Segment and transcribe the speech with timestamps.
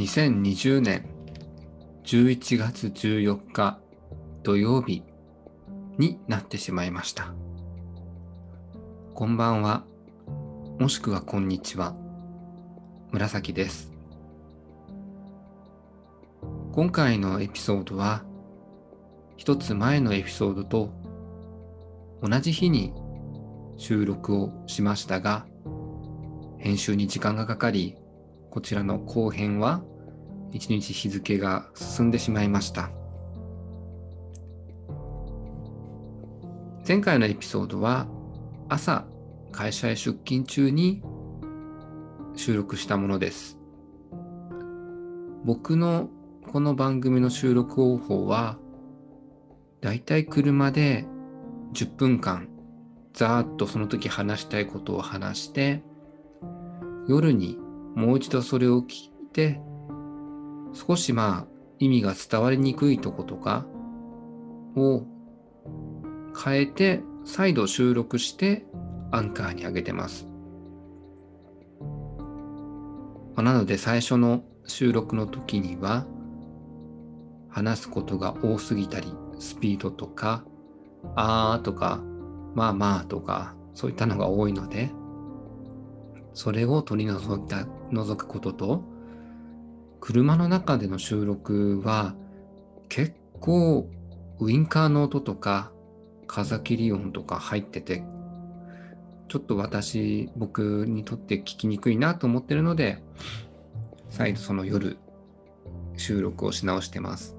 [0.00, 1.04] 2020年
[2.04, 3.78] 11月14日
[4.42, 5.02] 土曜日
[5.98, 7.34] になってしまいました。
[9.12, 9.84] こんばんは、
[10.78, 11.94] もしくはこんにちは。
[13.12, 13.92] 紫です。
[16.72, 18.24] 今回のエピソードは
[19.36, 20.94] 一つ前のエピソードと
[22.22, 22.94] 同じ日に
[23.76, 25.44] 収録をしましたが
[26.56, 27.96] 編集に時間がかかり
[28.50, 29.82] こちらの後編は
[30.52, 32.90] 一日日付が進んでしまいました。
[36.86, 38.08] 前回のエピソードは
[38.68, 39.06] 朝
[39.52, 41.02] 会社へ出勤中に
[42.34, 43.58] 収録したものです。
[45.44, 46.08] 僕の
[46.52, 48.58] この番組の収録方法は
[49.80, 51.06] だいたい車で
[51.74, 52.48] 10分間
[53.14, 55.82] ざーっとその時話したいことを話して
[57.08, 57.58] 夜に
[57.94, 59.60] もう一度それを聞いて
[60.72, 63.66] 少しまあ意味が伝わりにくいとことか
[64.76, 65.04] を
[66.42, 68.64] 変えて再度収録して
[69.10, 70.28] アンカーに上げてます。
[73.36, 76.06] なので最初の収録の時には
[77.48, 80.44] 話すことが多すぎたりスピードとか
[81.16, 82.00] あーとか
[82.54, 84.90] まあまあとかそういったのが多いので
[86.34, 88.84] それを取り除いた除くことと
[90.00, 92.14] 車の中での収録は
[92.88, 93.88] 結構
[94.40, 95.70] ウインカーの音とか
[96.26, 98.02] 風切り音とか入ってて
[99.28, 103.02] ちょっと私僕にとって聞きにくいなと思ってるので
[104.08, 104.98] 再度その夜
[105.96, 107.36] 収録をし直してます。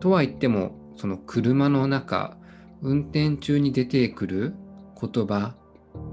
[0.00, 2.36] とは言ってもその車の中
[2.82, 4.54] 運転中に出てくる
[5.00, 5.54] 言葉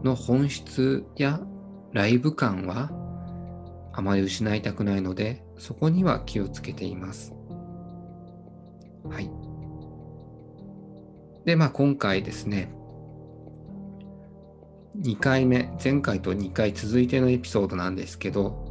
[0.04, 1.42] の本質や
[1.92, 2.92] ライブ感は
[3.94, 7.34] あまり失いたくないのでそこには気をつけています。
[9.10, 9.30] はい。
[11.46, 12.74] で、まあ今回ですね、
[15.00, 18.64] 2回目、前回と2回続いてのエピソードなんですけど、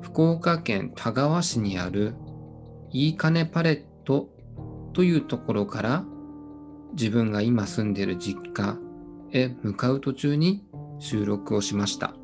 [0.00, 2.14] 福岡県田川市にある
[2.90, 4.30] いいかねパレット
[4.92, 6.04] というところから
[6.92, 8.78] 自分が今住んでいる実家
[9.32, 10.64] へ向かう途中に
[10.98, 12.14] 収録をしました。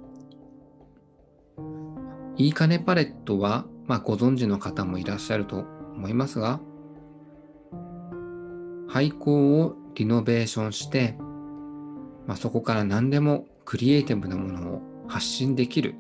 [2.37, 5.65] いいかねパレットは、まあ、ご存知の方もいらっしゃると
[5.95, 6.61] 思いますが、
[8.89, 11.17] 廃校をリノベーションして、
[12.27, 15.95] まあ、そこから何でもクリエイティブなものを発信できる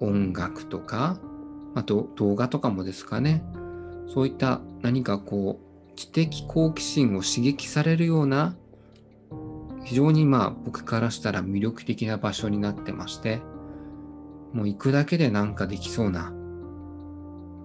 [0.00, 1.18] 音楽とか、
[1.74, 3.44] あと動画とかもですかね。
[4.08, 8.56] そういった何かこう知的好奇心を刺激されるような
[9.84, 13.40] 非常にまあ僕からしたら魅力的な場所になってまして
[14.56, 16.32] もう行くだけでなんかできそうな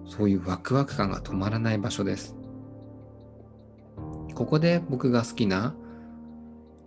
[0.04, 2.36] そういうワクワク感が止まらない場所です
[4.34, 5.74] ここで僕が好きな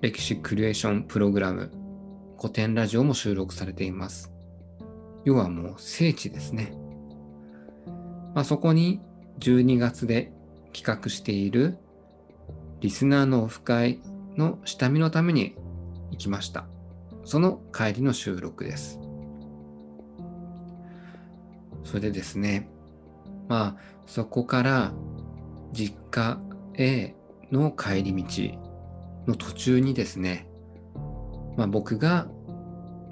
[0.01, 1.71] 歴史クリエーションプログラム
[2.37, 4.31] 古典ラジオも収録されています
[5.23, 6.71] 要はもう聖地ですね、
[8.35, 9.01] まあ、そこに
[9.39, 10.31] 12月で
[10.71, 11.79] 企画している
[12.81, 14.01] リスナーのオフ会
[14.37, 15.55] の下見のために
[16.11, 16.67] 行きました。
[17.23, 18.99] その帰りの収録です。
[21.85, 22.69] それでですね、
[23.47, 24.93] まあそこから
[25.71, 26.39] 実家
[26.73, 27.15] へ
[27.51, 28.57] の帰り道
[29.27, 30.47] の途中にですね、
[31.57, 32.27] まあ、僕が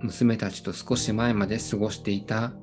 [0.02, 2.54] 娘たちと少し前まで過ごしていた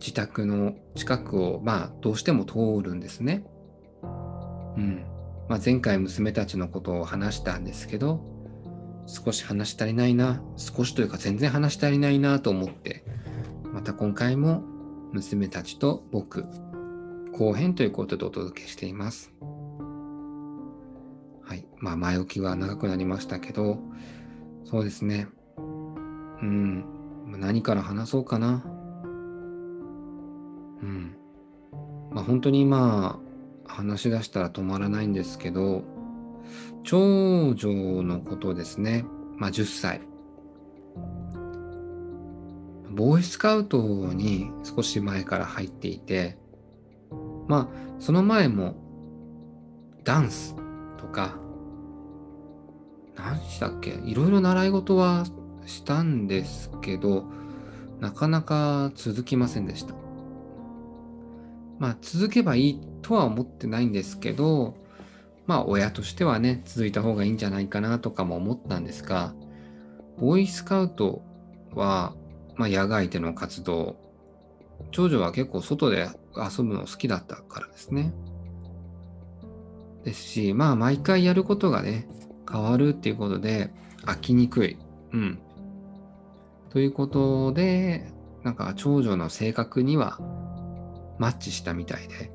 [0.00, 3.44] 自宅の近くを、まあ、どうしても通るんですね。
[4.02, 4.06] う
[4.80, 5.04] ん。
[5.48, 8.22] まあ、前回娘たちのことを話したんですけど、
[9.06, 13.04] 少し話し足りないな、少しというか全然話し足りないなと思って、
[13.72, 14.62] また今回も
[15.12, 16.44] 娘たちと僕、
[17.32, 19.32] 後編ということでお届けしています。
[21.42, 21.66] はい。
[21.78, 23.78] まあ、前置きは長くなりましたけど、
[24.64, 25.28] そうですね。
[26.42, 26.84] うん。
[27.26, 28.62] 何から話そうかな。
[30.82, 31.16] うん。
[32.10, 33.20] まあ本当にま
[33.66, 35.84] あ話し出したら止まらないんですけど、
[36.82, 39.04] 長女のことですね。
[39.36, 40.09] まあ10歳。
[42.90, 46.38] ボーイスカウトに少し前から入っていて、
[47.46, 48.74] まあその前も
[50.04, 50.56] ダンス
[50.98, 51.38] とか、
[53.16, 55.24] 何したっけいろいろ習い事は
[55.66, 57.24] したんですけど、
[58.00, 59.94] なかなか続きませんでした。
[61.78, 64.74] まあ続けばいいとは思ってないんですけど、
[65.46, 69.34] まあ親としてはね、続いた方がいいんじゃないかなとかも思ったんですが、
[70.18, 71.22] ボーイスカウト
[71.74, 72.14] は、
[72.60, 73.96] まあ、野外での活動
[74.90, 78.12] 長女は結構外で遊ぶの好きだったからですね。
[80.04, 82.06] ですし、まあ毎回やることがね、
[82.50, 83.70] 変わるっていうことで
[84.04, 84.76] 飽きにくい。
[85.12, 85.38] うん。
[86.68, 88.12] ということで、
[88.42, 90.18] なんか長女の性格には
[91.18, 92.30] マッチしたみたいで、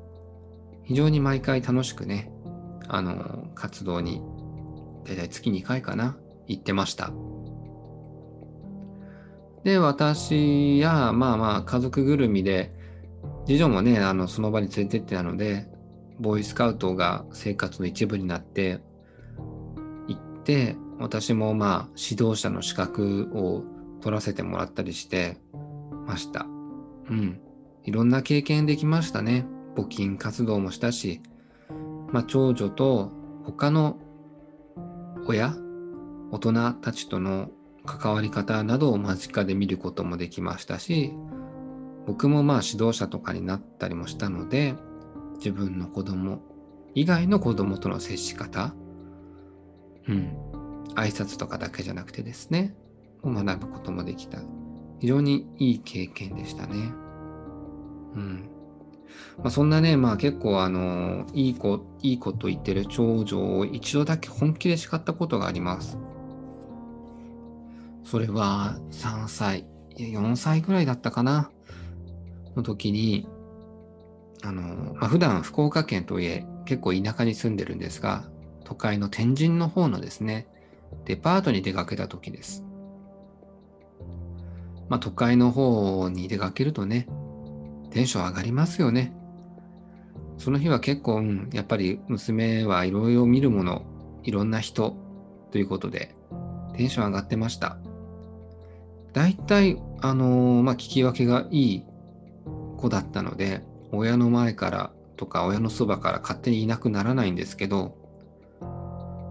[0.82, 2.32] 非常に毎回楽しくね、
[2.88, 4.22] あの、活動に、
[5.04, 6.16] だいたい月2回かな、
[6.48, 7.12] 行ってました。
[9.66, 12.72] で、私や、まあまあ、家族ぐるみで、
[13.46, 15.68] 次女もね、あの、その場に連れてってたので、
[16.20, 18.78] ボーイスカウトが生活の一部になって
[20.06, 23.64] 行って、私もまあ、指導者の資格を
[24.00, 25.36] 取らせてもらったりして
[26.06, 26.46] ました。
[27.10, 27.40] うん。
[27.82, 29.48] いろんな経験できましたね。
[29.74, 31.22] 募金活動もしたし、
[32.12, 33.10] まあ、長女と
[33.42, 33.98] 他の
[35.26, 35.56] 親、
[36.30, 37.50] 大人たちとの
[37.86, 41.12] 関わり方などを間近で見ることもできましたし、
[42.06, 44.74] 僕もまあ指導者とかになったりもしたので、
[45.38, 46.40] 自分の子供
[46.94, 48.74] 以外の子供との接し方、
[50.08, 50.36] うん、
[50.94, 52.74] 挨拶とかだけじゃなくてですね、
[53.22, 54.38] を学ぶこともできた。
[54.98, 56.74] 非常にいい経験でしたね。
[58.14, 58.50] うん。
[59.38, 65.98] まあ、そんなね、まあ結構あの、いい子、いい子と言ってる長女を一度だけ本気で叱ったことがあります。
[68.06, 69.66] それは3歳、
[69.96, 71.50] 4歳ぐらいだったかな、
[72.54, 73.28] の時に、
[74.44, 78.30] あの、まあ、普段福岡県といえ結構田舎に住んでるんですが、
[78.64, 80.46] 都会の天神の方のですね、
[81.04, 82.64] デパートに出かけた時です。
[84.88, 87.08] まあ都会の方に出かけるとね、
[87.90, 89.16] テンション上がりますよね。
[90.38, 93.82] その日は結構、うん、やっぱり娘はいろいろ見るもの、
[94.22, 94.96] いろんな人
[95.50, 96.14] ということで、
[96.76, 97.78] テンション上がってました。
[99.16, 101.84] 大体、あのー、まあ、聞き分けがいい
[102.76, 107.96] 子だったので、親の前からとか親のそばから勝手にいなくならないんですけど、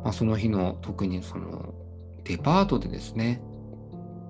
[0.03, 1.75] まあ、その日の特にその
[2.23, 3.43] デパートでですね、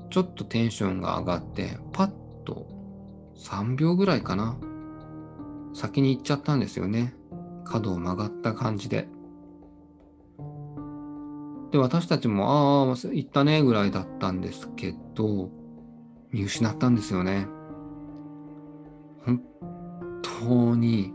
[0.09, 2.11] ちょっとテンションが上がって、パッ
[2.43, 2.67] と
[3.37, 4.57] 3秒ぐらいかな。
[5.73, 7.15] 先に行っちゃったんですよね。
[7.63, 9.07] 角を曲がった感じで。
[11.75, 15.49] で、私たちも、ああ、行ったねぐらいだったんですけど、
[16.31, 17.47] 見失ったんですよね。
[19.25, 19.41] 本
[20.21, 21.11] 当に、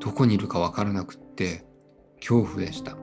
[0.00, 1.64] どこにいるかわからなくって、
[2.16, 2.90] 恐怖でした。
[2.90, 2.98] たっ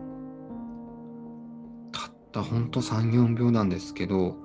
[2.33, 4.35] たほんと3、4秒なんですけど、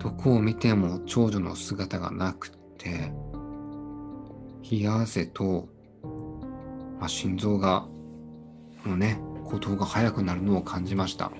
[0.00, 3.12] どこを見ても長女の姿がなくて、
[4.68, 5.68] 冷や汗と、
[6.98, 7.86] まあ、心臓が、
[8.84, 11.32] のね、鼓動が速くなるのを感じました。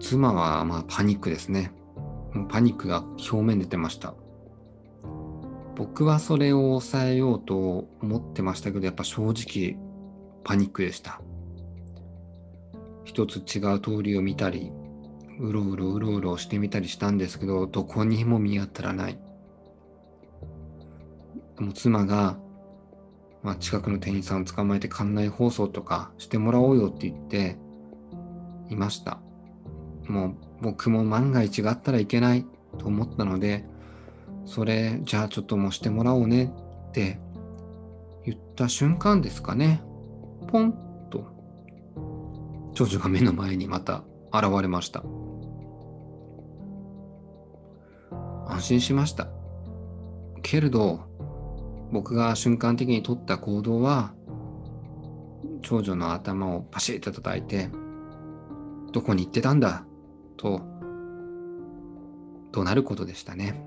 [0.00, 1.72] 妻はまあパニックですね。
[2.34, 4.14] もうパニックが表面出てました。
[5.76, 9.78] 僕はそれを抑えようと思ってましたけど、やっぱ正直
[10.44, 11.22] パニックでした。
[13.04, 14.70] 一つ違う通りを見たり、
[15.40, 19.18] うろうろうろうろしてみたりしたんですけど、どこにも見当たらない。
[21.58, 22.38] でも妻が、
[23.42, 27.56] まあ、近くの店員さんを捕まえて館内放送とかしてもらおうよって言って
[28.68, 29.20] いました。
[30.06, 32.44] もう僕も万が一があったらいけない
[32.78, 33.64] と思ったので、
[34.44, 36.52] それじゃあちょっともうしてもらおうね
[36.88, 37.18] って
[38.24, 39.82] 言った瞬間ですかね。
[40.48, 40.72] ポン
[41.10, 41.26] と
[42.74, 45.02] 長女が目の前にまた現れました。
[48.48, 49.28] 安心しました。
[50.42, 51.09] けれど、
[51.92, 54.14] 僕が瞬間的に取った行動は、
[55.62, 57.68] 長女の頭をパシッと叩いて、
[58.92, 59.84] どこに行ってたんだ？
[60.36, 60.62] と、
[62.52, 63.64] 怒鳴ることでしたね。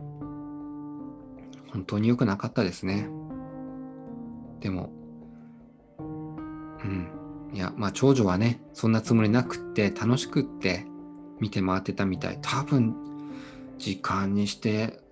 [1.72, 3.08] 本当に良くなかったですね。
[4.60, 4.92] でも、
[6.00, 6.03] う
[6.88, 7.08] ん。
[7.53, 10.86] いや、まあ長女はね、そんなつもりなくって楽しくって
[11.39, 12.39] 見て回ってたみたい。
[12.42, 12.96] 多分
[13.77, 15.02] 時間にして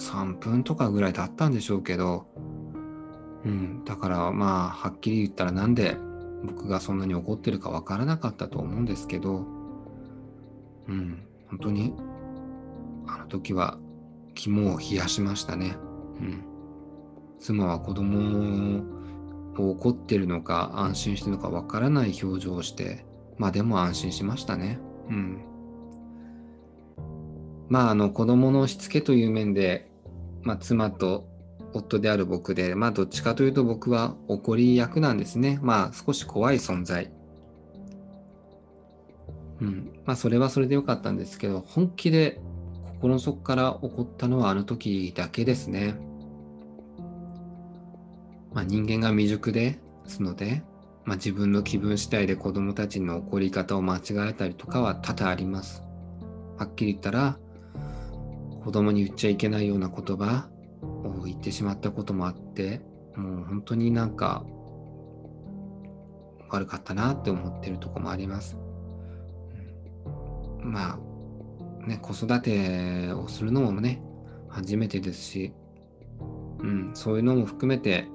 [0.00, 2.26] 3分とかぐらいだったんでしょうけど、
[3.44, 5.96] うん、だからまあはっきり言ったらなんで
[6.42, 9.44] 僕がそんなに怒ってるかわからなかったと思うんですけど、
[10.88, 11.94] うん、本当に
[13.06, 13.78] あの時は
[14.34, 15.76] 肝を冷やしましたね。
[16.20, 16.44] うん、
[17.38, 18.82] 妻は子供
[19.58, 23.04] を怒ってるのか安心してるのかわからない表情をして、
[23.36, 24.78] まあでも安心しましたね。
[25.10, 25.44] うん。
[27.68, 29.89] まあ、あの子供のしつけという面で、
[30.42, 31.28] まあ、妻と
[31.72, 35.58] 夫である僕で、まあ、どっちかというと僕は怒り役なんですね。
[35.62, 37.10] まあ、少し怖い存在。
[39.60, 39.92] うん。
[40.04, 42.40] まあ、それはそれでよかったんですけど、本気で
[42.94, 45.94] 心の底から起こったのはあの時だけですね。
[48.52, 50.62] まあ、人間が未熟ですので、
[51.04, 55.82] まあ、自分の気分次第で子供たちの怒り方を間違えたりとかは多々あります。
[56.58, 57.38] はっきり言ったら
[58.64, 60.48] 子供に言っちゃいけないような言葉
[61.04, 62.80] を言ってしまったこともあって
[63.16, 64.44] もう本当になんか
[66.50, 68.56] 悪かったなって思ってるとこもあります。
[70.62, 74.02] まあね子育てをするのもね
[74.48, 75.54] 初めてですし、
[76.58, 78.08] うん、そういうのも含めて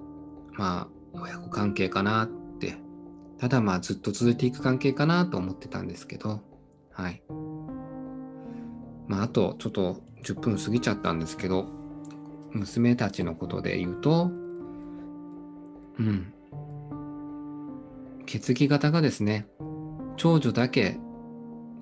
[0.53, 2.27] まあ親子関係かなっ
[2.59, 2.77] て
[3.39, 6.41] ただまあずっと続いていく関係かなと思ってたんですけど
[6.91, 7.23] はい
[9.07, 11.67] まああとちょっと10分過ぎちゃったんですけど
[12.51, 14.31] 娘たちのことで言うと
[15.99, 16.33] うん。
[18.25, 19.47] 血液型がですね
[20.17, 20.97] 長女だけ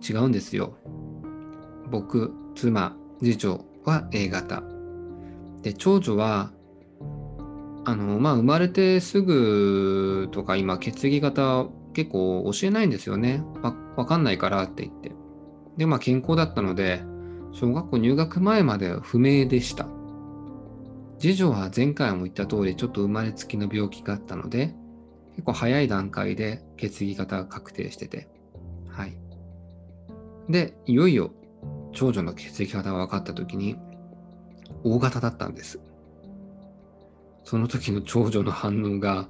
[0.07, 0.75] 違うんですよ。
[1.89, 4.63] 僕妻次女は A 型。
[5.61, 6.51] で長女は
[7.85, 13.43] あのまあ生まれてすぐとか今血液型結構教えないんですよね。
[13.95, 15.11] わかんないからって言って。
[15.77, 17.03] でまあ健康だったので
[17.53, 19.87] 小学校入学前までは不明でした
[21.19, 24.75] 次女は前回も言った通りちょっと生まれつきの病気があったので
[25.31, 28.27] 結構早い段階で血液型が確定してて
[28.89, 29.15] はい
[30.49, 31.31] でいよいよ
[31.93, 33.77] 長女の血液型が分かった時に
[34.83, 35.79] O 型だったんです
[37.43, 39.27] その時の長女の反応が、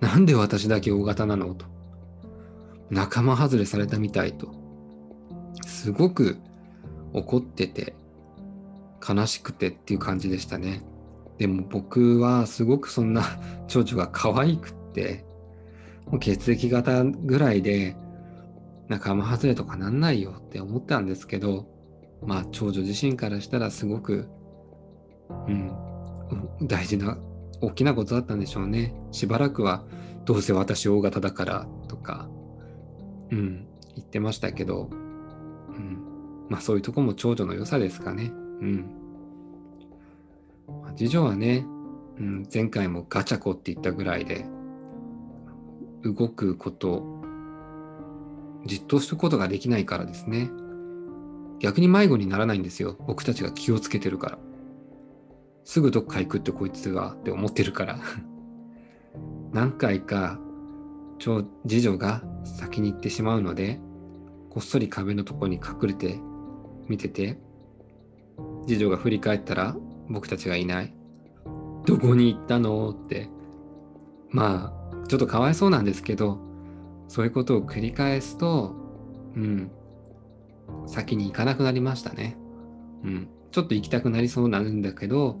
[0.00, 1.66] なんで私だけ大型なのと。
[2.88, 4.54] 仲間外れされたみたいと。
[5.66, 6.38] すごく
[7.12, 7.94] 怒ってて、
[9.06, 10.82] 悲しくてっていう感じでしたね。
[11.38, 13.22] でも僕はすごくそんな
[13.68, 15.24] 長女が可愛くって、
[16.06, 17.96] もう血液型ぐらいで
[18.88, 21.66] 仲間外れとかなんないよって思ったんですけど、
[22.24, 24.28] まあ長女自身からしたらすごく、
[25.48, 25.72] うん、
[26.62, 27.18] 大事な
[27.60, 28.94] 大きなことだったんでしょうね。
[29.10, 29.84] しばらくは
[30.24, 32.28] どうせ私大型だからとか、
[33.30, 34.90] うん、言ってましたけど、
[36.48, 38.32] まあそういうとこも長女の良さですかね。
[38.60, 38.86] うん。
[40.96, 41.66] 次女はね、
[42.18, 44.46] うん、前回もガチャコって言ったぐらいで、
[46.02, 47.04] 動くこと、
[48.64, 50.50] じっとすることができないからですね。
[51.58, 52.96] 逆に迷子にならないんですよ。
[53.06, 54.38] 僕たちが気をつけてるから。
[55.66, 57.98] すぐどっか行くってこいつがって思ってるから
[59.52, 60.38] 何回か
[61.18, 63.80] 長次女が先に行ってしまうので
[64.48, 66.20] こっそり壁のとこに隠れて
[66.88, 67.38] 見てて
[68.66, 69.76] 次女が振り返ったら
[70.08, 70.94] 僕たちがいない。
[71.86, 72.90] どこに行ったの？
[72.90, 73.28] って。
[74.30, 76.38] まあちょっとかわいそうなんですけど
[77.08, 78.74] そういうことを繰り返すと
[79.34, 79.70] うん。
[80.86, 82.36] 先に行かなくなりましたね。
[83.04, 83.28] うん。
[83.52, 85.40] ちょっと行きたくなりそうなんだけど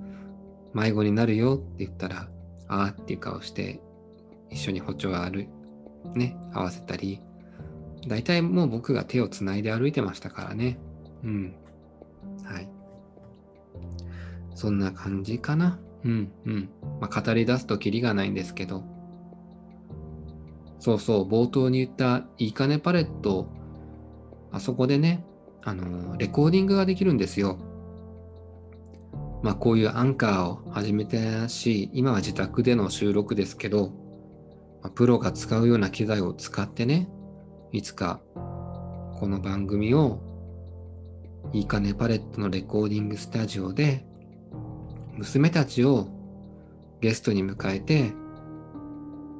[0.72, 2.28] 迷子になるよって言ったら、
[2.68, 3.80] ああっていう顔して、
[4.50, 5.48] 一緒に歩調ある、
[6.14, 7.22] ね、合わせたり、
[8.06, 10.78] 大体もう僕が手をつないで歩いてましたからね。
[11.24, 11.54] うん。
[12.44, 12.68] はい。
[14.54, 15.78] そんな感じかな。
[16.04, 16.68] うんうん。
[17.00, 18.84] まあ、語り出すとキリがないんですけど。
[20.78, 23.48] そうそう、冒頭に言ったいいかねパレット、
[24.52, 25.24] あそこでね、
[25.62, 27.58] あの、レコーディングができるんですよ。
[29.42, 33.90] まあ、こういうアンカーを始めたし、今は自宅での収録ですけど、
[34.82, 37.08] まあ、プロが使うような機材を使ってね、
[37.72, 40.20] いつかこの番組を
[41.52, 44.04] いいかねパレットのレコーディングスタジオで
[45.16, 46.08] 娘たちを
[47.00, 48.12] ゲストに迎えて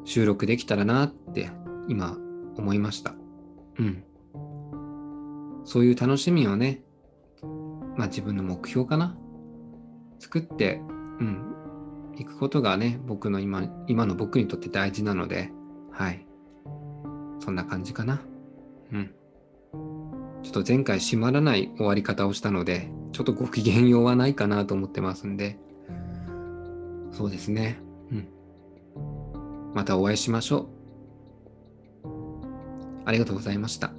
[0.05, 1.51] 収録できたらなって
[1.89, 2.17] 今
[2.57, 3.15] 思いました。
[3.79, 4.05] うん。
[5.65, 6.83] そういう楽しみをね、
[7.97, 9.19] まあ自分の目標かな？
[10.19, 10.81] 作って、
[11.21, 11.55] うん、
[12.17, 15.51] いくことがね、僕の今、今の僕にとって大事なので、
[15.91, 16.27] はい。
[17.41, 18.23] そんな感じかな。
[18.93, 19.15] うん。
[20.47, 25.59] ちょっと前回閉まらない終わり方をしたので、ちょっとご機嫌ようはないかなと思ってますんで、
[27.11, 27.81] そうですね。
[28.13, 28.29] うん。
[29.75, 30.69] またお会いしましょ
[32.05, 32.09] う。
[33.05, 33.91] ありがとうございました。